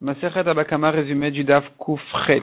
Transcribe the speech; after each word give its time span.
Masechet 0.00 0.46
Abakama 0.46 0.90
résumé 0.90 1.30
du 1.30 1.44
Daf 1.44 1.64
Koufret. 1.78 2.42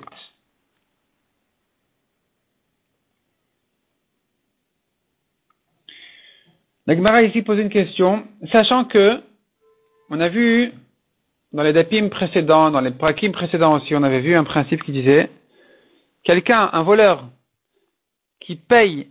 La 6.87 6.95
Gemara 6.95 7.21
ici 7.21 7.43
pose 7.43 7.59
une 7.59 7.69
question, 7.69 8.27
sachant 8.51 8.85
que 8.85 9.21
on 10.09 10.19
a 10.19 10.29
vu 10.29 10.73
dans 11.53 11.63
les 11.63 11.73
dapim 11.73 12.09
précédents, 12.09 12.71
dans 12.71 12.81
les 12.81 12.91
prakim 12.91 13.31
précédents 13.31 13.75
aussi, 13.75 13.95
on 13.95 14.03
avait 14.03 14.19
vu 14.19 14.35
un 14.35 14.43
principe 14.43 14.83
qui 14.83 14.91
disait 14.91 15.29
quelqu'un, 16.23 16.69
un 16.73 16.81
voleur, 16.81 17.29
qui 18.39 18.55
paye 18.55 19.09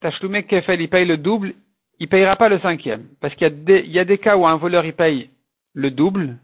Tachloumé 0.00 0.42
Kefel, 0.42 0.80
il 0.80 0.88
paye 0.88 1.06
le 1.06 1.16
double, 1.16 1.54
il 2.00 2.08
payera 2.08 2.36
pas 2.36 2.48
le 2.48 2.58
cinquième. 2.58 3.06
Parce 3.20 3.34
qu'il 3.36 3.46
y, 3.68 3.90
y 3.90 3.98
a 3.98 4.04
des 4.04 4.18
cas 4.18 4.36
où 4.36 4.46
un 4.46 4.56
voleur 4.56 4.84
il 4.84 4.92
paye 4.92 5.30
le 5.72 5.90
double, 5.90 6.36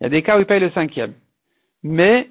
il 0.00 0.04
y 0.04 0.06
a 0.06 0.10
des 0.10 0.22
cas 0.22 0.36
où 0.36 0.40
il 0.40 0.46
paye 0.46 0.60
le 0.60 0.70
cinquième. 0.70 1.14
Mais 1.82 2.30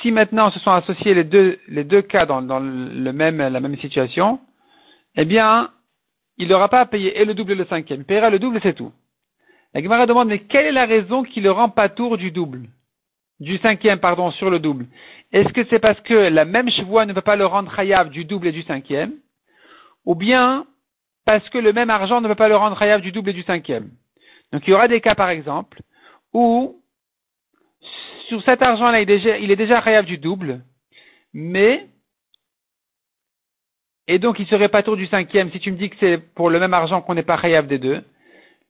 si 0.00 0.10
maintenant 0.10 0.50
se 0.50 0.60
sont 0.60 0.70
associés 0.70 1.14
les 1.14 1.24
deux, 1.24 1.58
les 1.68 1.84
deux 1.84 2.02
cas 2.02 2.26
dans, 2.26 2.42
dans 2.42 2.60
le 2.60 3.12
même, 3.12 3.38
la 3.38 3.60
même 3.60 3.76
situation, 3.78 4.40
eh 5.16 5.24
bien, 5.24 5.70
il 6.38 6.48
n'aura 6.48 6.68
pas 6.68 6.80
à 6.80 6.86
payer 6.86 7.18
et 7.20 7.24
le 7.24 7.34
double 7.34 7.52
et 7.52 7.56
le 7.56 7.66
cinquième. 7.66 8.00
Il 8.00 8.04
paiera 8.04 8.30
le 8.30 8.38
double 8.38 8.58
et 8.58 8.60
c'est 8.60 8.74
tout. 8.74 8.92
La 9.74 9.82
Gemara 9.82 10.06
demande, 10.06 10.28
mais 10.28 10.40
quelle 10.40 10.66
est 10.66 10.72
la 10.72 10.86
raison 10.86 11.22
qui 11.22 11.40
le 11.40 11.50
rend 11.50 11.68
pas 11.68 11.88
tour 11.88 12.16
du 12.16 12.30
double? 12.30 12.68
Du 13.40 13.58
cinquième, 13.58 13.98
pardon, 13.98 14.30
sur 14.30 14.48
le 14.48 14.58
double. 14.58 14.86
Est-ce 15.32 15.52
que 15.52 15.64
c'est 15.68 15.78
parce 15.78 16.00
que 16.00 16.14
la 16.14 16.44
même 16.44 16.70
chevoie 16.70 17.04
ne 17.04 17.12
peut 17.12 17.20
pas 17.20 17.36
le 17.36 17.44
rendre 17.44 17.74
chayav 17.74 18.08
du 18.08 18.24
double 18.24 18.46
et 18.46 18.52
du 18.52 18.62
cinquième? 18.62 19.12
Ou 20.06 20.14
bien, 20.14 20.66
parce 21.26 21.46
que 21.50 21.58
le 21.58 21.72
même 21.72 21.90
argent 21.90 22.20
ne 22.20 22.28
peut 22.28 22.34
pas 22.34 22.48
le 22.48 22.56
rendre 22.56 22.78
chayav 22.78 23.00
du 23.02 23.12
double 23.12 23.30
et 23.30 23.34
du 23.34 23.42
cinquième? 23.42 23.90
Donc 24.52 24.66
il 24.66 24.70
y 24.70 24.74
aura 24.74 24.88
des 24.88 25.00
cas, 25.00 25.14
par 25.14 25.28
exemple, 25.28 25.80
où, 26.36 26.82
sur 28.28 28.42
cet 28.42 28.62
argent-là, 28.62 29.00
il, 29.00 29.10
il 29.10 29.50
est 29.50 29.56
déjà 29.56 29.82
chayav 29.82 30.04
du 30.04 30.18
double, 30.18 30.62
mais 31.32 31.86
et 34.08 34.18
donc, 34.18 34.38
il 34.38 34.46
serait 34.46 34.68
pas 34.68 34.82
tour 34.82 34.96
du 34.96 35.06
cinquième 35.06 35.50
si 35.50 35.58
tu 35.58 35.72
me 35.72 35.76
dis 35.76 35.90
que 35.90 35.96
c'est 35.98 36.18
pour 36.18 36.48
le 36.50 36.60
même 36.60 36.74
argent 36.74 37.00
qu'on 37.02 37.14
n'est 37.14 37.24
pas 37.24 37.38
chayav 37.40 37.66
des 37.66 37.78
deux. 37.78 38.04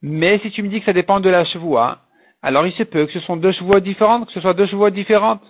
Mais 0.01 0.39
si 0.39 0.51
tu 0.51 0.63
me 0.63 0.69
dis 0.69 0.81
que 0.81 0.87
ça 0.87 0.93
dépend 0.93 1.21
de 1.21 1.29
la 1.29 1.45
chevoie, 1.45 1.99
alors 2.43 2.67
il 2.67 2.73
se 2.73 2.83
peut 2.83 3.07
que 3.07 3.13
ce 3.13 3.21
sont 3.21 3.37
deux 3.37 3.53
chevaux 3.53 3.81
différentes, 3.81 4.27
que 4.27 4.33
ce 4.33 4.41
soit 4.41 4.55
deux 4.55 4.67
chevaux 4.67 4.89
différentes. 4.91 5.45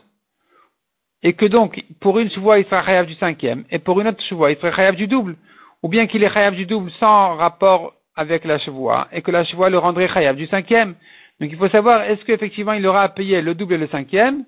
Et 1.23 1.35
que 1.35 1.47
donc, 1.47 1.85
pour 2.01 2.19
une 2.19 2.31
chevoie, 2.31 2.59
il 2.59 2.65
sera 2.65 2.85
chayav 2.85 3.07
du 3.07 3.15
cinquième, 3.15 3.65
et 3.71 3.79
pour 3.79 4.01
une 4.01 4.09
autre 4.09 4.23
chevoie, 4.25 4.51
il 4.51 4.57
sera 4.57 4.73
chayav 4.73 4.97
du 4.97 5.07
double. 5.07 5.37
Ou 5.83 5.89
bien 5.89 6.07
qu'il 6.07 6.25
est 6.25 6.33
chayav 6.33 6.55
du 6.55 6.67
double 6.67 6.91
sans 6.99 7.37
rapport 7.37 7.95
avec 8.17 8.45
la 8.45 8.59
chevoie, 8.59 9.09
et 9.13 9.23
que 9.23 9.31
la 9.31 9.45
chevoie 9.45 9.71
le 9.71 9.79
rendrait 9.79 10.09
chayav 10.09 10.37
du 10.37 10.47
cinquième. 10.47 10.97
Donc 11.41 11.51
il 11.51 11.57
faut 11.57 11.69
savoir, 11.69 12.03
est-ce 12.03 12.25
qu'effectivement 12.25 12.73
il 12.73 12.87
aura 12.87 13.03
à 13.03 13.09
payer 13.09 13.43
le 13.43 13.55
double 13.55 13.75
et 13.75 13.79
le 13.79 13.89
cinquième? 13.89 14.45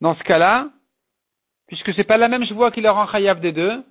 Dans 0.00 0.14
ce 0.16 0.22
cas-là, 0.24 0.70
puisque 1.68 1.94
c'est 1.94 2.04
pas 2.04 2.16
la 2.16 2.28
même 2.28 2.44
chevoie 2.44 2.70
qui 2.70 2.80
le 2.80 2.90
rend 2.90 3.06
chayav 3.06 3.40
des 3.40 3.52
deux, 3.52 3.82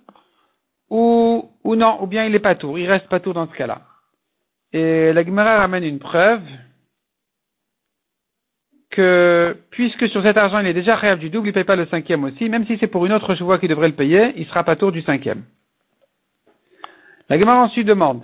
ou, 0.90 1.50
ou 1.64 1.74
non, 1.74 2.02
ou 2.02 2.06
bien 2.06 2.26
il 2.26 2.34
est 2.34 2.40
pas 2.40 2.54
tour, 2.54 2.78
il 2.78 2.90
reste 2.90 3.08
pas 3.08 3.20
tour 3.20 3.34
dans 3.34 3.48
ce 3.48 3.54
cas-là. 3.54 3.82
Et 4.72 5.12
la 5.12 5.24
Gemara 5.24 5.58
ramène 5.58 5.84
une 5.84 5.98
preuve 5.98 6.42
que 8.90 9.56
puisque 9.70 10.08
sur 10.10 10.22
cet 10.22 10.36
argent 10.36 10.58
il 10.58 10.66
est 10.66 10.74
déjà 10.74 10.96
réel 10.96 11.18
du 11.18 11.30
double, 11.30 11.48
il 11.48 11.50
ne 11.50 11.54
paye 11.54 11.64
pas 11.64 11.76
le 11.76 11.86
cinquième 11.86 12.24
aussi, 12.24 12.48
même 12.48 12.66
si 12.66 12.76
c'est 12.78 12.88
pour 12.88 13.06
une 13.06 13.12
autre 13.12 13.34
chevoie 13.34 13.58
qui 13.58 13.68
devrait 13.68 13.88
le 13.88 13.94
payer, 13.94 14.34
il 14.36 14.46
sera 14.46 14.64
pas 14.64 14.76
tour 14.76 14.92
du 14.92 15.00
cinquième. 15.02 15.44
La 17.28 17.38
Gemara 17.38 17.62
ensuite 17.62 17.86
demande, 17.86 18.22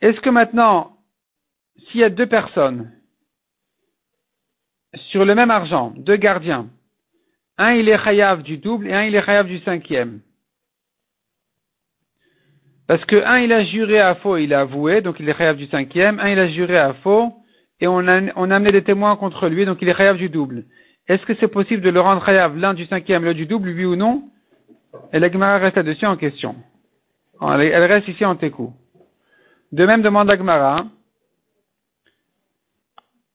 est-ce 0.00 0.20
que 0.20 0.30
maintenant, 0.30 0.96
s'il 1.86 2.00
y 2.00 2.04
a 2.04 2.10
deux 2.10 2.26
personnes 2.26 2.92
sur 5.10 5.24
le 5.24 5.34
même 5.34 5.50
argent, 5.50 5.92
deux 5.96 6.16
gardiens, 6.16 6.68
un 7.58 7.72
il 7.72 7.88
est 7.88 8.02
chayav 8.02 8.42
du 8.42 8.58
double 8.58 8.88
et 8.88 8.92
un 8.92 9.04
il 9.04 9.14
est 9.14 9.24
chayav 9.24 9.46
du 9.46 9.58
cinquième, 9.60 10.20
parce 12.90 13.04
que 13.04 13.24
un, 13.24 13.38
il 13.38 13.52
a 13.52 13.64
juré 13.64 14.00
à 14.00 14.16
faux, 14.16 14.36
il 14.36 14.52
a 14.52 14.62
avoué, 14.62 15.00
donc 15.00 15.20
il 15.20 15.28
est 15.28 15.38
chayav 15.38 15.56
du 15.56 15.66
cinquième. 15.66 16.18
Un, 16.18 16.30
il 16.30 16.40
a 16.40 16.48
juré 16.48 16.76
à 16.76 16.92
faux, 16.94 17.32
et 17.78 17.86
on 17.86 17.98
a, 18.08 18.16
amené 18.34 18.72
des 18.72 18.82
témoins 18.82 19.14
contre 19.14 19.48
lui, 19.48 19.64
donc 19.64 19.78
il 19.80 19.88
est 19.88 19.94
chayav 19.94 20.16
du 20.16 20.28
double. 20.28 20.64
Est-ce 21.06 21.24
que 21.24 21.34
c'est 21.36 21.46
possible 21.46 21.82
de 21.82 21.90
le 21.90 22.00
rendre 22.00 22.26
chayav 22.26 22.56
l'un 22.56 22.74
du 22.74 22.86
cinquième, 22.86 23.24
l'autre 23.24 23.36
du 23.36 23.46
double, 23.46 23.68
oui 23.68 23.84
ou 23.84 23.94
non? 23.94 24.24
Et 25.12 25.20
la 25.20 25.30
Gemara 25.30 25.58
reste 25.58 25.76
là-dessus 25.76 26.04
en 26.04 26.16
question. 26.16 26.56
Elle, 27.40 27.84
reste 27.84 28.08
ici 28.08 28.24
en 28.24 28.34
técou. 28.34 28.72
De 29.70 29.86
même 29.86 30.02
demande 30.02 30.28
la 30.28 30.36
Gemara, 30.36 30.84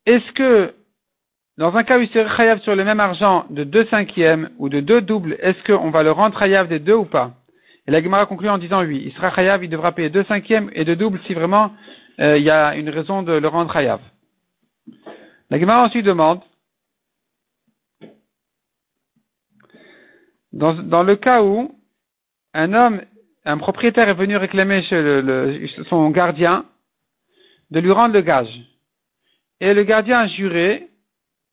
est-ce 0.05 0.31
que, 0.33 0.73
dans 1.57 1.75
un 1.75 1.83
cas 1.83 1.97
où 1.97 2.01
il 2.01 2.09
serait 2.09 2.35
chayav 2.35 2.59
sur 2.61 2.75
le 2.75 2.83
même 2.83 2.99
argent 2.99 3.45
de 3.49 3.63
deux 3.63 3.85
cinquièmes 3.85 4.49
ou 4.57 4.69
de 4.69 4.79
deux 4.79 5.01
doubles, 5.01 5.37
est-ce 5.39 5.63
qu'on 5.63 5.89
va 5.89 6.03
le 6.03 6.11
rendre 6.11 6.37
chayav 6.37 6.67
des 6.67 6.79
deux 6.79 6.93
ou 6.93 7.05
pas? 7.05 7.33
Et 7.87 7.91
la 7.91 8.01
Gemara 8.01 8.25
conclut 8.25 8.49
en 8.49 8.57
disant 8.57 8.83
oui, 8.83 9.03
il 9.05 9.13
sera 9.13 9.33
chayav, 9.33 9.63
il 9.63 9.69
devra 9.69 9.91
payer 9.91 10.09
deux 10.09 10.23
cinquièmes 10.25 10.69
et 10.73 10.85
deux 10.85 10.95
doubles 10.95 11.19
si 11.27 11.33
vraiment 11.33 11.71
euh, 12.19 12.37
il 12.37 12.43
y 12.43 12.49
a 12.49 12.75
une 12.75 12.89
raison 12.89 13.23
de 13.23 13.33
le 13.33 13.47
rendre 13.47 13.71
chayav. 13.71 13.99
La 15.49 15.59
Gemara 15.59 15.83
ensuite 15.83 16.05
demande, 16.05 16.41
dans, 20.51 21.03
le 21.03 21.15
cas 21.15 21.43
où 21.43 21.77
un 22.53 22.73
homme, 22.73 23.01
un 23.43 23.57
propriétaire 23.57 24.09
est 24.09 24.13
venu 24.13 24.37
réclamer 24.37 24.81
chez 24.83 25.67
son 25.89 26.09
gardien 26.09 26.65
de 27.71 27.79
lui 27.79 27.91
rendre 27.91 28.13
le 28.13 28.21
gage, 28.21 28.47
et 29.59 29.73
le 29.73 29.83
gardien 29.83 30.19
a 30.19 30.27
juré, 30.27 30.89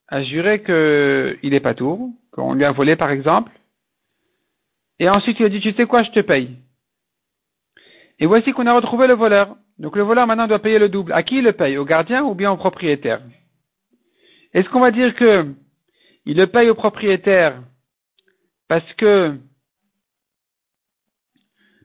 a 0.09 0.23
juré 0.23 0.63
qu'il 0.63 1.51
n'est 1.51 1.61
pas 1.61 1.75
tour, 1.75 2.11
qu'on 2.33 2.55
lui 2.55 2.65
a 2.65 2.73
volé 2.73 2.97
par 2.97 3.11
exemple, 3.11 3.53
et 5.03 5.09
ensuite, 5.09 5.41
il 5.41 5.47
a 5.47 5.49
dit, 5.49 5.59
tu 5.59 5.73
sais 5.73 5.87
quoi, 5.87 6.05
je 6.05 6.13
te 6.13 6.21
paye. 6.21 6.59
Et 8.21 8.27
voici 8.27 8.53
qu'on 8.53 8.69
a 8.69 8.73
retrouvé 8.73 9.09
le 9.09 9.15
voleur. 9.15 9.57
Donc 9.79 9.97
le 9.97 10.03
voleur 10.03 10.29
maintenant 10.29 10.47
doit 10.47 10.61
payer 10.61 10.79
le 10.79 10.89
double. 10.89 11.13
À 11.13 11.25
qui 11.25 11.39
il 11.39 11.45
le 11.45 11.55
paye? 11.55 11.77
Au 11.77 11.85
gardien 11.85 12.23
ou 12.23 12.37
bien 12.37 12.53
au 12.53 12.57
propriétaire? 12.57 13.21
Est-ce 14.55 14.69
qu'on 14.69 14.79
va 14.79 14.93
dire 14.93 15.17
que 15.17 15.47
il 16.25 16.37
le 16.37 16.47
paye 16.47 16.71
au 16.71 16.77
propriétaire 16.77 17.61
parce 18.69 18.93
que 18.93 19.37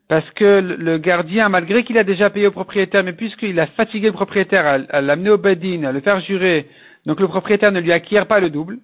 parce 0.09 0.29
que 0.31 0.61
le 0.61 0.97
gardien, 0.97 1.49
malgré 1.49 1.83
qu'il 1.83 1.97
a 1.97 2.03
déjà 2.03 2.29
payé 2.29 2.47
au 2.47 2.51
propriétaire, 2.51 3.03
mais 3.03 3.13
puisqu'il 3.13 3.59
a 3.59 3.67
fatigué 3.67 4.07
le 4.07 4.13
propriétaire 4.13 4.85
à, 4.89 5.01
l'amener 5.01 5.29
au 5.29 5.37
bedin, 5.37 5.83
à 5.83 5.91
le 5.91 5.99
faire 5.99 6.21
jurer, 6.21 6.67
donc 7.05 7.19
le 7.19 7.27
propriétaire 7.27 7.71
ne 7.71 7.81
lui 7.81 7.91
acquiert 7.91 8.25
pas 8.25 8.39
le 8.39 8.49
double. 8.49 8.79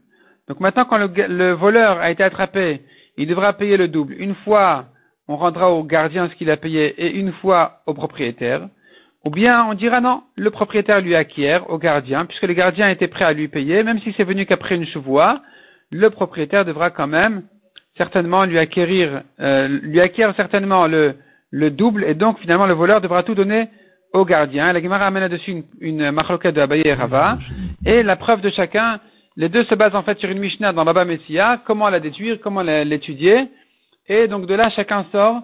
Donc 0.49 0.59
maintenant, 0.59 0.85
quand 0.85 0.97
le 0.97 1.51
voleur 1.51 1.99
a 1.99 2.11
été 2.11 2.23
attrapé 2.23 2.81
il 3.17 3.27
devra 3.27 3.53
payer 3.53 3.77
le 3.77 3.87
double. 3.87 4.15
Une 4.17 4.35
fois, 4.35 4.85
on 5.27 5.37
rendra 5.37 5.71
au 5.71 5.83
gardien 5.83 6.29
ce 6.29 6.35
qu'il 6.35 6.49
a 6.49 6.57
payé 6.57 6.95
et 6.97 7.15
une 7.15 7.31
fois 7.33 7.81
au 7.85 7.93
propriétaire. 7.93 8.67
Ou 9.25 9.29
bien 9.29 9.65
on 9.65 9.73
dira 9.73 10.01
non, 10.01 10.23
le 10.35 10.51
propriétaire 10.51 10.99
lui 10.99 11.15
acquiert 11.15 11.69
au 11.69 11.77
gardien, 11.77 12.25
puisque 12.25 12.43
le 12.43 12.53
gardien 12.53 12.89
était 12.89 13.07
prêt 13.07 13.23
à 13.23 13.33
lui 13.33 13.47
payer, 13.47 13.83
même 13.83 13.99
si 13.99 14.13
c'est 14.17 14.25
venu 14.25 14.45
qu'après 14.45 14.75
une 14.75 14.85
chevoie, 14.87 15.41
le 15.91 16.09
propriétaire 16.09 16.65
devra 16.65 16.89
quand 16.89 17.07
même 17.07 17.43
certainement 17.97 18.45
lui 18.45 18.57
acquérir, 18.57 19.21
euh, 19.39 19.67
lui 19.67 19.99
acquiert 20.01 20.35
certainement 20.35 20.87
le, 20.87 21.15
le 21.51 21.69
double, 21.69 22.03
et 22.05 22.15
donc 22.15 22.39
finalement 22.39 22.65
le 22.65 22.73
voleur 22.73 23.01
devra 23.01 23.23
tout 23.23 23.35
donner 23.35 23.69
au 24.13 24.25
gardien. 24.25 24.73
La 24.73 24.81
Gemara 24.81 25.07
amène 25.07 25.23
là-dessus 25.23 25.51
une, 25.51 25.63
une 25.79 25.97
de 25.97 26.59
Abaye 26.59 26.81
et 26.85 26.93
Rava, 26.93 27.37
et 27.85 28.03
la 28.03 28.15
preuve 28.15 28.41
de 28.41 28.49
chacun, 28.49 28.99
les 29.35 29.49
deux 29.49 29.63
se 29.65 29.75
basent 29.75 29.95
en 29.95 30.03
fait 30.03 30.19
sur 30.19 30.29
une 30.29 30.39
Mishnah 30.39 30.73
dans 30.73 30.85
Baba 30.85 31.05
Messia, 31.05 31.61
comment 31.65 31.89
la 31.89 31.99
détruire, 31.99 32.39
comment 32.41 32.61
l'étudier, 32.61 33.49
et 34.07 34.27
donc 34.27 34.45
de 34.45 34.53
là 34.53 34.69
chacun 34.69 35.05
sort 35.11 35.41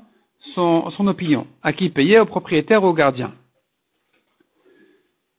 son, 0.55 0.89
son 0.91 1.07
opinion, 1.07 1.47
à 1.63 1.73
qui 1.73 1.89
payer, 1.89 2.19
au 2.19 2.25
propriétaire 2.25 2.83
ou 2.83 2.87
au 2.87 2.93
gardien? 2.93 3.33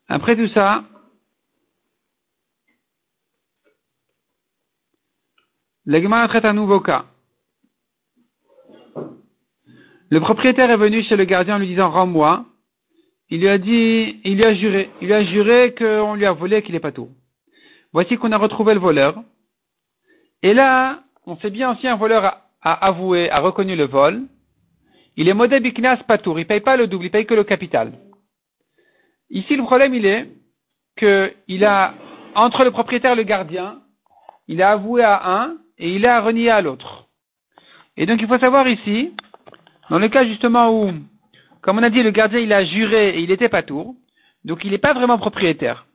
Après 0.09 0.35
tout 0.37 0.49
ça, 0.49 0.85
l'Egma 5.91 6.29
traite 6.29 6.45
un 6.45 6.53
nouveau 6.53 6.79
cas. 6.79 7.07
Le 10.09 10.21
propriétaire 10.21 10.71
est 10.71 10.77
venu 10.77 11.03
chez 11.03 11.17
le 11.17 11.25
gardien 11.25 11.57
en 11.57 11.59
lui 11.59 11.67
disant 11.67 11.91
Rends-moi. 11.91 12.45
Il 13.29 13.41
lui 13.41 13.49
a 13.49 13.59
dit, 13.59 14.21
il 14.25 14.37
lui 14.37 14.45
a 14.45 14.55
juré, 14.55 14.91
il 15.01 15.09
lui 15.09 15.15
a 15.15 15.25
juré 15.25 15.75
qu'on 15.77 16.15
lui 16.15 16.27
a 16.27 16.33
volé 16.33 16.63
qu'il 16.63 16.75
n'est 16.75 16.81
pas 16.81 16.93
tout. 16.93 17.11
Voici 17.93 18.17
qu'on 18.17 18.31
a 18.31 18.39
retrouvé 18.39 18.75
le 18.75 18.81
voleur. 18.81 19.21
Et 20.43 20.55
là, 20.55 21.03
on 21.27 21.37
sait 21.39 21.51
bien 21.51 21.73
aussi 21.73 21.89
un 21.89 21.97
voleur 21.97 22.25
a, 22.63 22.87
avoué, 22.87 23.29
a 23.31 23.41
reconnu 23.41 23.75
le 23.75 23.85
vol. 23.85 24.23
Il 25.17 25.29
est 25.29 25.35
modé 25.35 25.59
biknas 25.59 26.05
patour, 26.07 26.39
il 26.39 26.47
paye 26.47 26.61
pas 26.61 26.77
le 26.77 26.87
double, 26.87 27.07
il 27.07 27.11
paye 27.11 27.27
que 27.27 27.35
le 27.35 27.45
capital. 27.45 27.93
Ici, 29.29 29.57
le 29.57 29.65
problème, 29.65 29.95
il 29.95 30.07
est 30.07 30.29
qu'il 30.97 31.65
a, 31.65 31.95
entre 32.37 32.63
le 32.63 32.71
propriétaire 32.71 33.13
et 33.13 33.17
le 33.17 33.23
gardien, 33.25 33.81
il 34.47 34.63
a 34.63 34.71
avoué 34.71 35.03
à 35.03 35.43
un 35.43 35.57
et 35.81 35.97
il 35.97 36.07
a 36.07 36.21
renié 36.21 36.51
à 36.51 36.61
l'autre. 36.61 37.07
Et 37.97 38.07
donc, 38.07 38.21
il 38.21 38.29
faut 38.29 38.39
savoir 38.39 38.69
ici, 38.69 39.13
dans 39.89 39.99
le 39.99 40.09
cas 40.09 40.25
justement 40.25 40.71
où, 40.71 40.93
comme 41.63 41.79
on 41.79 41.83
a 41.83 41.91
dit, 41.91 42.03
le 42.03 42.11
gardien, 42.11 42.39
il 42.39 42.53
a 42.53 42.65
juré 42.65 43.17
et 43.17 43.21
il 43.21 43.31
était 43.31 43.49
pas 43.49 43.63
tour, 43.63 43.95
donc 44.45 44.65
il 44.65 44.71
n'est 44.71 44.79
pas 44.79 44.93
vraiment 44.93 45.19
propriétaire. 45.19 45.87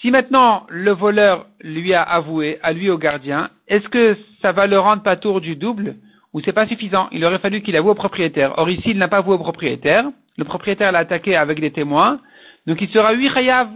Si 0.00 0.10
maintenant 0.10 0.66
le 0.68 0.92
voleur 0.92 1.46
lui 1.60 1.94
a 1.94 2.02
avoué, 2.02 2.58
à 2.62 2.72
lui 2.72 2.90
au 2.90 2.98
gardien, 2.98 3.50
est-ce 3.66 3.88
que 3.88 4.16
ça 4.42 4.52
va 4.52 4.66
le 4.66 4.78
rendre 4.78 5.02
pas 5.02 5.16
tour 5.16 5.40
du 5.40 5.56
double 5.56 5.96
ou 6.32 6.40
c'est 6.40 6.52
pas 6.52 6.66
suffisant? 6.66 7.08
Il 7.12 7.24
aurait 7.24 7.38
fallu 7.38 7.62
qu'il 7.62 7.76
avoue 7.76 7.90
au 7.90 7.94
propriétaire. 7.94 8.58
Or 8.58 8.68
ici, 8.68 8.90
il 8.90 8.98
n'a 8.98 9.08
pas 9.08 9.18
avoué 9.18 9.34
au 9.34 9.38
propriétaire. 9.38 10.10
Le 10.36 10.44
propriétaire 10.44 10.92
l'a 10.92 11.00
attaqué 11.00 11.34
avec 11.34 11.60
des 11.60 11.70
témoins. 11.70 12.20
Donc 12.66 12.80
il 12.82 12.90
sera 12.90 13.12
huit 13.12 13.30
chayav. 13.30 13.70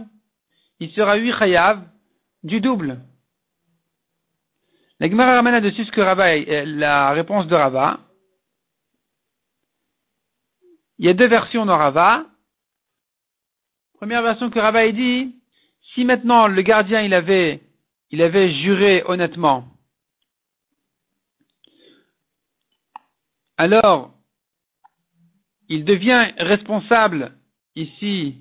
Il 0.79 0.91
sera 0.91 1.15
huit 1.15 1.33
chayav 1.33 1.81
du 2.43 2.61
double. 2.61 2.99
La 5.01 5.09
Gemara 5.09 5.33
ramène 5.33 5.59
dessus 5.61 5.85
ce 5.85 5.91
que 5.91 5.99
Rava, 5.99 6.37
la 6.37 7.09
réponse 7.09 7.47
de 7.47 7.55
Rava. 7.55 8.01
Il 10.99 11.07
y 11.07 11.09
a 11.09 11.15
deux 11.15 11.25
versions 11.25 11.65
dans 11.65 11.75
Rava. 11.75 12.27
Première 13.95 14.21
version 14.21 14.51
que 14.51 14.59
Rava 14.59 14.91
dit, 14.91 15.41
si 15.95 16.05
maintenant 16.05 16.45
le 16.45 16.61
gardien 16.61 17.01
il 17.01 17.15
avait, 17.15 17.63
il 18.11 18.21
avait 18.21 18.53
juré 18.53 19.01
honnêtement, 19.07 19.65
alors 23.57 24.13
il 25.67 25.83
devient 25.83 26.31
responsable 26.37 27.35
ici, 27.73 28.37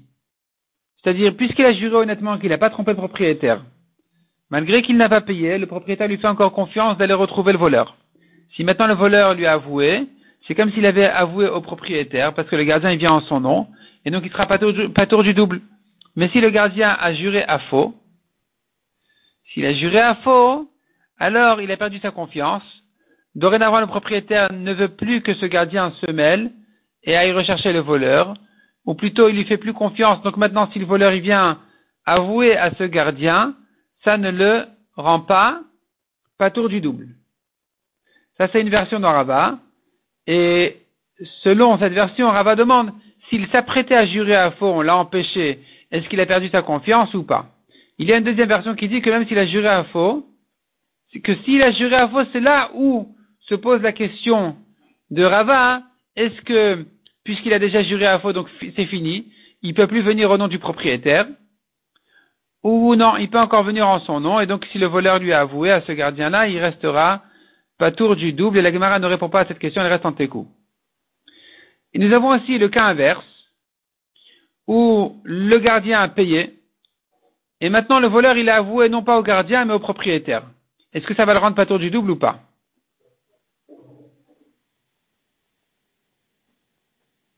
c'est-à-dire 0.97 1.35
puisqu'il 1.39 1.65
a 1.65 1.73
juré 1.73 1.97
honnêtement 1.97 2.39
qu'il 2.39 2.51
n'a 2.51 2.59
pas 2.59 2.69
trompé 2.69 2.91
le 2.91 2.99
propriétaire, 2.99 3.65
malgré 4.51 4.83
qu'il 4.83 4.97
n'a 4.97 5.09
pas 5.09 5.21
payé, 5.21 5.59
le 5.59 5.67
propriétaire 5.67 6.09
lui 6.09 6.19
fait 6.19 6.27
encore 6.27 6.53
confiance 6.53 6.99
d'aller 6.99 7.15
retrouver 7.15 7.53
le 7.53 7.59
voleur. 7.59 7.97
Si 8.57 8.65
maintenant 8.65 8.89
le 8.89 8.95
voleur 8.95 9.35
lui 9.35 9.47
a 9.47 9.53
avoué, 9.53 10.07
c'est 10.47 10.55
comme 10.55 10.73
s'il 10.73 10.87
avait 10.87 11.07
avoué 11.07 11.47
au 11.47 11.61
propriétaire, 11.61 12.35
parce 12.35 12.49
que 12.49 12.57
le 12.57 12.65
gardien 12.65 12.91
il 12.91 12.99
vient 12.99 13.13
en 13.13 13.21
son 13.23 13.41
nom, 13.41 13.69
et 14.05 14.11
donc 14.11 14.25
il 14.25 14.33
sera 14.33 14.47
pas 14.47 14.59
tour, 14.59 15.23
du 15.23 15.35
double. 15.35 15.61
Mais 16.17 16.29
si 16.31 16.41
le 16.41 16.51
gardien 16.51 16.97
a 16.99 17.15
juré 17.15 17.45
à 17.45 17.59
faux, 17.59 17.95
s'il 19.53 19.65
a 19.67 19.73
juré 19.73 20.01
à 20.01 20.17
faux, 20.17 20.69
alors 21.19 21.61
il 21.61 21.71
a 21.71 21.77
perdu 21.77 21.99
sa 22.01 22.11
confiance. 22.11 22.63
Dorénavant, 23.35 23.81
le 23.81 23.87
propriétaire 23.87 24.53
ne 24.53 24.73
veut 24.73 24.89
plus 24.89 25.23
que 25.23 25.35
ce 25.35 25.47
gardien 25.47 25.93
se 26.05 26.11
mêle 26.11 26.51
et 27.05 27.17
aille 27.17 27.33
rechercher 27.33 27.73
le 27.73 27.81
voleur, 27.81 28.35
ou 28.87 28.95
plutôt 28.95 29.29
il 29.29 29.37
lui 29.37 29.45
fait 29.45 29.57
plus 29.57 29.73
confiance. 29.73 30.21
Donc 30.23 30.37
maintenant, 30.37 30.69
si 30.73 30.79
le 30.79 30.87
voleur 30.87 31.13
il 31.13 31.21
vient 31.21 31.59
avouer 32.07 32.57
à 32.57 32.73
ce 32.75 32.85
gardien, 32.85 33.55
ça 34.05 34.17
ne 34.17 34.31
le 34.31 34.67
rend 34.97 35.21
pas 35.21 35.63
pas 36.39 36.51
tour 36.51 36.71
du 36.71 36.81
double. 36.81 37.09
Ça, 38.39 38.49
c'est 38.51 38.63
une 38.63 38.71
version 38.71 38.99
de 38.99 39.05
Rava. 39.05 39.59
Et 40.27 40.79
selon 41.43 41.79
cette 41.79 41.93
version, 41.93 42.31
Rava 42.31 42.57
demande 42.57 42.93
s'il 43.29 43.47
s'apprêtait 43.49 43.95
à 43.95 44.07
jurer 44.07 44.35
à 44.35 44.51
faux, 44.53 44.73
on 44.73 44.81
l'a 44.81 44.97
empêché, 44.97 45.61
est-ce 45.91 46.09
qu'il 46.09 46.21
a 46.21 46.27
perdu 46.27 46.49
sa 46.49 46.63
confiance 46.63 47.13
ou 47.13 47.25
pas? 47.25 47.47
Il 47.99 48.09
y 48.09 48.13
a 48.13 48.17
une 48.17 48.25
deuxième 48.25 48.49
version 48.49 48.75
qui 48.75 48.89
dit 48.89 49.03
que 49.03 49.11
même 49.11 49.27
s'il 49.29 49.39
a 49.39 49.47
juré 49.47 49.69
à 49.69 49.85
faux, 49.85 50.27
que 51.23 51.35
s'il 51.43 51.63
a 51.63 51.73
juré 51.73 51.97
à 51.97 52.09
faux, 52.09 52.25
c'est 52.33 52.41
là 52.41 52.71
où 52.75 53.15
se 53.41 53.55
pose 53.55 53.83
la 53.83 53.93
question 53.93 54.57
de 55.11 55.23
Rava, 55.23 55.83
est-ce 56.17 56.41
que, 56.43 56.87
puisqu'il 57.25 57.53
a 57.53 57.59
déjà 57.59 57.83
juré 57.83 58.07
à 58.07 58.19
faux, 58.19 58.33
donc 58.33 58.49
c'est 58.77 58.87
fini, 58.87 59.31
il 59.61 59.75
peut 59.75 59.87
plus 59.87 60.01
venir 60.01 60.31
au 60.31 60.39
nom 60.39 60.49
du 60.49 60.59
propriétaire, 60.59 61.27
ou 62.63 62.95
non, 62.95 63.17
il 63.17 63.31
peut 63.31 63.39
encore 63.39 63.65
venir 63.65 63.87
en 63.89 64.01
son 64.01 64.21
nom, 64.21 64.41
et 64.41 64.47
donc 64.47 64.67
si 64.67 64.79
le 64.79 64.87
voleur 64.87 65.19
lui 65.19 65.33
a 65.33 65.41
avoué 65.41 65.71
à 65.71 65.81
ce 65.83 65.93
gardien-là, 65.93 66.49
il 66.49 66.59
restera 66.59 67.23
pas 67.79 67.91
tour 67.91 68.17
du 68.17 68.33
double, 68.33 68.59
et 68.59 68.63
la 68.63 68.73
Gemara 68.73 68.99
ne 68.99 69.07
répond 69.07 69.31
pas 69.31 69.41
à 69.41 69.47
cette 69.47 69.59
question, 69.59 69.81
elle 69.81 69.93
reste 69.93 70.05
en 70.05 70.13
técou. 70.13 70.47
Et 71.95 71.99
nous 71.99 72.13
avons 72.13 72.29
aussi 72.29 72.59
le 72.59 72.69
cas 72.69 72.85
inverse, 72.85 73.25
où 74.67 75.21
le 75.25 75.59
gardien 75.59 76.01
a 76.01 76.09
payé, 76.09 76.59
et 77.61 77.71
maintenant 77.71 77.99
le 77.99 78.09
voleur 78.09 78.37
il 78.37 78.49
a 78.49 78.57
avoué 78.57 78.89
non 78.89 79.03
pas 79.03 79.19
au 79.19 79.23
gardien, 79.23 79.65
mais 79.65 79.75
au 79.75 79.79
propriétaire. 79.79 80.45
Est-ce 80.93 81.07
que 81.07 81.15
ça 81.15 81.25
va 81.25 81.35
le 81.35 81.41
rendre 81.41 81.57
pas 81.57 81.67
tour 81.67 81.79
du 81.79 81.91
double 81.91 82.11
ou 82.11 82.17
pas? 82.17 82.41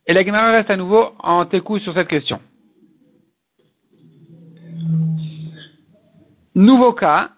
Et 0.06 0.12
la 0.12 0.24
Gemara 0.24 0.50
reste 0.50 0.70
à 0.70 0.76
nouveau 0.76 1.12
en 1.20 1.46
técou 1.46 1.78
sur 1.78 1.94
cette 1.94 2.08
question. 2.08 2.40
Nouveau 6.54 6.92
cas, 6.92 7.30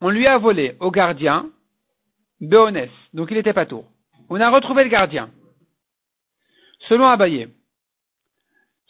on 0.00 0.10
lui 0.10 0.26
a 0.26 0.38
volé 0.38 0.76
au 0.80 0.90
gardien 0.90 1.50
Béonès, 2.40 2.90
donc 3.14 3.30
il 3.30 3.36
n'était 3.36 3.52
pas 3.52 3.66
tour. 3.66 3.86
On 4.28 4.40
a 4.40 4.50
retrouvé 4.50 4.84
le 4.84 4.90
gardien. 4.90 5.30
Selon 6.88 7.06
Abaye, 7.06 7.48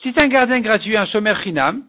si 0.01 0.11
c'est 0.13 0.21
un 0.21 0.27
gardien 0.27 0.59
gratuit, 0.59 0.97
un 0.97 1.05
chômeur 1.05 1.41
chinam, 1.41 1.85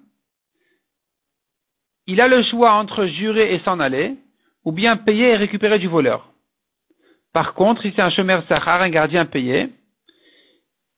il 2.07 2.21
a 2.21 2.29
le 2.29 2.43
choix 2.43 2.73
entre 2.73 3.07
jurer 3.07 3.55
et 3.55 3.61
s'en 3.61 3.81
aller, 3.81 4.17
ou 4.65 4.73
bien 4.73 4.97
payer 4.97 5.31
et 5.31 5.37
récupérer 5.37 5.79
du 5.79 5.89
voleur. 5.89 6.33
Par 7.33 7.55
contre, 7.55 7.83
si 7.83 7.93
c'est 7.95 8.03
un 8.03 8.11
chômeur 8.11 8.47
sahar, 8.49 8.83
un 8.83 8.89
gardien 8.89 9.27
payé, 9.27 9.69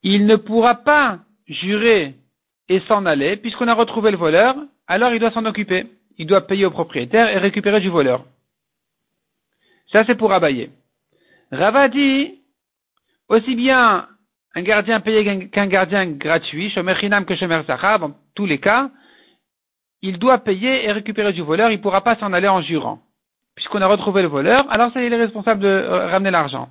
il 0.02 0.26
ne 0.26 0.36
pourra 0.36 0.76
pas 0.76 1.20
jurer 1.46 2.14
et 2.68 2.80
s'en 2.80 3.06
aller, 3.06 3.36
puisqu'on 3.36 3.68
a 3.68 3.74
retrouvé 3.74 4.10
le 4.10 4.16
voleur, 4.16 4.56
alors 4.90 5.14
il 5.14 5.20
doit 5.20 5.30
s'en 5.30 5.46
occuper. 5.46 5.86
Il 6.18 6.26
doit 6.26 6.48
payer 6.48 6.66
au 6.66 6.70
propriétaire 6.72 7.28
et 7.28 7.38
récupérer 7.38 7.80
du 7.80 7.88
voleur. 7.88 8.24
Ça, 9.92 10.04
c'est 10.04 10.16
pour 10.16 10.32
Abaye. 10.32 10.70
Rava 11.52 11.88
dit, 11.88 12.40
aussi 13.28 13.54
bien 13.54 14.08
un 14.56 14.62
gardien 14.62 14.98
payé 14.98 15.48
qu'un 15.48 15.68
gardien 15.68 16.06
gratuit, 16.06 16.70
Shomer 16.70 16.94
que 17.24 17.36
Shomer 17.36 17.62
Zachar, 17.68 18.00
dans 18.00 18.16
tous 18.34 18.46
les 18.46 18.58
cas, 18.58 18.90
il 20.02 20.18
doit 20.18 20.38
payer 20.38 20.84
et 20.84 20.90
récupérer 20.90 21.32
du 21.32 21.42
voleur, 21.42 21.70
il 21.70 21.76
ne 21.76 21.82
pourra 21.82 22.02
pas 22.02 22.16
s'en 22.16 22.32
aller 22.32 22.48
en 22.48 22.60
jurant. 22.60 23.00
Puisqu'on 23.54 23.82
a 23.82 23.86
retrouvé 23.86 24.22
le 24.22 24.28
voleur, 24.28 24.68
alors 24.72 24.90
c'est 24.92 25.06
il 25.06 25.12
est 25.12 25.24
responsable 25.24 25.60
de 25.60 25.68
euh, 25.68 26.08
ramener 26.08 26.32
l'argent. 26.32 26.68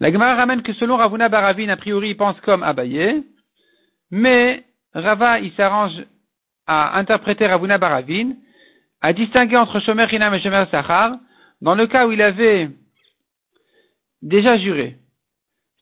La 0.00 0.12
Gemara 0.12 0.34
ramène 0.34 0.62
que 0.62 0.74
selon 0.74 0.96
Ravuna 0.98 1.30
Baravine, 1.30 1.70
a 1.70 1.76
priori, 1.78 2.10
il 2.10 2.16
pense 2.16 2.38
comme 2.42 2.62
Abaye, 2.62 3.24
mais 4.10 4.64
Rava, 4.94 5.38
il 5.40 5.52
s'arrange 5.52 6.04
à 6.66 6.98
interpréter 6.98 7.46
Ravuna 7.46 7.78
Baravin, 7.78 8.32
à 9.00 9.12
distinguer 9.12 9.56
entre 9.56 9.80
Shomer 9.80 10.06
Hinam 10.10 10.34
et 10.34 10.40
Shomer 10.40 10.64
Sachar, 10.70 11.18
dans 11.60 11.74
le 11.74 11.86
cas 11.86 12.06
où 12.06 12.12
il 12.12 12.22
avait 12.22 12.70
déjà 14.22 14.58
juré. 14.58 14.96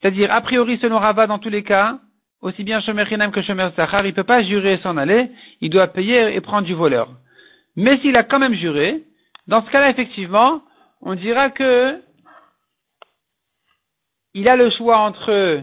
C'est-à-dire, 0.00 0.32
a 0.32 0.40
priori, 0.40 0.78
selon 0.78 0.98
Rava, 0.98 1.26
dans 1.26 1.38
tous 1.38 1.48
les 1.48 1.62
cas, 1.62 1.98
aussi 2.40 2.64
bien 2.64 2.80
Shomer 2.80 3.04
Hinam 3.10 3.32
que 3.32 3.42
Shomer 3.42 3.70
Sachar, 3.76 4.04
il 4.04 4.10
ne 4.10 4.14
peut 4.14 4.24
pas 4.24 4.42
jurer 4.42 4.74
et 4.74 4.78
s'en 4.78 4.96
aller, 4.96 5.30
il 5.60 5.70
doit 5.70 5.88
payer 5.88 6.34
et 6.34 6.40
prendre 6.40 6.66
du 6.66 6.74
voleur. 6.74 7.10
Mais 7.76 7.98
s'il 7.98 8.16
a 8.16 8.22
quand 8.22 8.38
même 8.38 8.54
juré, 8.54 9.02
dans 9.46 9.64
ce 9.64 9.70
cas-là, 9.70 9.90
effectivement, 9.90 10.62
on 11.00 11.14
dira 11.14 11.50
que 11.50 12.00
il 14.34 14.48
a 14.48 14.56
le 14.56 14.70
choix 14.70 14.98
entre 14.98 15.62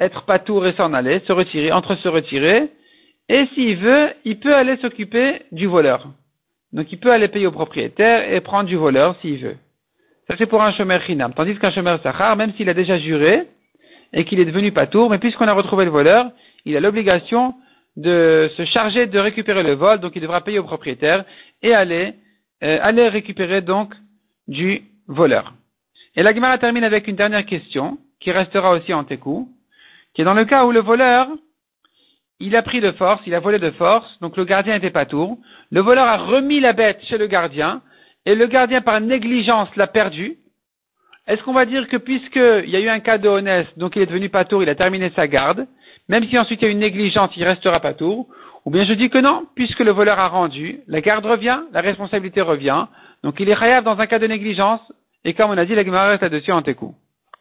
être 0.00 0.24
patour 0.24 0.66
et 0.66 0.72
s'en 0.74 0.92
aller, 0.92 1.20
se 1.26 1.32
retirer, 1.32 1.72
entre 1.72 1.94
se 1.96 2.08
retirer, 2.08 2.68
et 3.28 3.46
s'il 3.54 3.76
veut, 3.76 4.10
il 4.24 4.38
peut 4.38 4.54
aller 4.54 4.76
s'occuper 4.78 5.42
du 5.52 5.66
voleur. 5.66 6.08
Donc 6.72 6.92
il 6.92 6.98
peut 6.98 7.12
aller 7.12 7.28
payer 7.28 7.46
au 7.46 7.52
propriétaire 7.52 8.32
et 8.32 8.40
prendre 8.40 8.68
du 8.68 8.76
voleur 8.76 9.16
s'il 9.20 9.38
veut. 9.38 9.56
Ça 10.28 10.36
c'est 10.38 10.46
pour 10.46 10.62
un 10.62 10.72
chômeur 10.72 11.02
chinam. 11.02 11.32
Tandis 11.34 11.56
qu'un 11.58 11.70
chômeur 11.70 12.00
sachar, 12.02 12.36
même 12.36 12.52
s'il 12.54 12.68
a 12.68 12.74
déjà 12.74 12.98
juré 12.98 13.46
et 14.12 14.24
qu'il 14.24 14.40
est 14.40 14.44
devenu 14.44 14.72
patour, 14.72 15.10
mais 15.10 15.18
puisqu'on 15.18 15.48
a 15.48 15.52
retrouvé 15.52 15.84
le 15.84 15.90
voleur, 15.90 16.30
il 16.64 16.76
a 16.76 16.80
l'obligation 16.80 17.54
de 17.96 18.50
se 18.56 18.64
charger 18.66 19.06
de 19.06 19.18
récupérer 19.18 19.62
le 19.62 19.72
vol, 19.72 19.98
donc 20.00 20.12
il 20.14 20.22
devra 20.22 20.42
payer 20.42 20.58
au 20.58 20.64
propriétaire 20.64 21.24
et 21.62 21.74
aller, 21.74 22.14
euh, 22.62 22.78
aller 22.80 23.08
récupérer 23.08 23.60
donc 23.60 23.92
du 24.46 24.82
voleur. 25.08 25.52
Et 26.14 26.22
la 26.22 26.34
Gemara 26.34 26.58
termine 26.58 26.84
avec 26.84 27.08
une 27.08 27.16
dernière 27.16 27.44
question, 27.44 27.98
qui 28.20 28.32
restera 28.32 28.70
aussi 28.70 28.92
en 28.92 29.04
técou 29.04 29.48
qui 30.18 30.22
est 30.22 30.24
dans 30.24 30.34
le 30.34 30.46
cas 30.46 30.64
où 30.64 30.72
le 30.72 30.80
voleur, 30.80 31.28
il 32.40 32.56
a 32.56 32.62
pris 32.62 32.80
de 32.80 32.90
force, 32.90 33.22
il 33.24 33.36
a 33.36 33.38
volé 33.38 33.60
de 33.60 33.70
force, 33.70 34.18
donc 34.18 34.36
le 34.36 34.44
gardien 34.44 34.74
n'était 34.74 34.90
pas 34.90 35.06
tour. 35.06 35.38
Le 35.70 35.80
voleur 35.80 36.08
a 36.08 36.16
remis 36.16 36.58
la 36.58 36.72
bête 36.72 36.98
chez 37.04 37.18
le 37.18 37.28
gardien, 37.28 37.82
et 38.26 38.34
le 38.34 38.48
gardien, 38.48 38.80
par 38.80 39.00
négligence, 39.00 39.68
l'a 39.76 39.86
perdu. 39.86 40.38
Est-ce 41.28 41.40
qu'on 41.44 41.52
va 41.52 41.66
dire 41.66 41.86
que 41.86 41.96
puisqu'il 41.96 42.68
y 42.68 42.74
a 42.74 42.80
eu 42.80 42.88
un 42.88 42.98
cas 42.98 43.18
de 43.18 43.28
honnête, 43.28 43.68
donc 43.78 43.94
il 43.94 44.02
est 44.02 44.06
devenu 44.06 44.28
pas 44.28 44.44
tour, 44.44 44.60
il 44.60 44.68
a 44.68 44.74
terminé 44.74 45.12
sa 45.14 45.28
garde, 45.28 45.68
même 46.08 46.26
si 46.28 46.36
ensuite 46.36 46.62
il 46.62 46.64
y 46.64 46.68
a 46.68 46.72
une 46.72 46.80
négligence, 46.80 47.30
il 47.36 47.44
restera 47.44 47.78
pas 47.78 47.94
tour, 47.94 48.26
ou 48.64 48.72
bien 48.72 48.84
je 48.86 48.94
dis 48.94 49.10
que 49.10 49.18
non, 49.18 49.46
puisque 49.54 49.78
le 49.78 49.92
voleur 49.92 50.18
a 50.18 50.26
rendu, 50.26 50.80
la 50.88 51.00
garde 51.00 51.26
revient, 51.26 51.60
la 51.72 51.80
responsabilité 51.80 52.40
revient, 52.40 52.86
donc 53.22 53.38
il 53.38 53.48
est 53.48 53.56
khayab 53.56 53.84
dans 53.84 54.00
un 54.00 54.06
cas 54.08 54.18
de 54.18 54.26
négligence, 54.26 54.80
et 55.24 55.34
comme 55.34 55.52
on 55.52 55.58
a 55.58 55.64
dit, 55.64 55.76
la 55.76 55.84
Gemara 55.84 56.08
reste 56.08 56.22
là-dessus 56.22 56.50
en 56.50 56.62
técou. 56.62 56.96